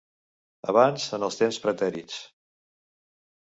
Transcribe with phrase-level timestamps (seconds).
[0.73, 2.19] Abans, en els temps pretèrits.